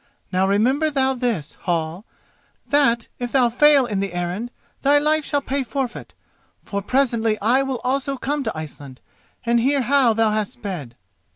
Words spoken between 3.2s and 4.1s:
thou fail in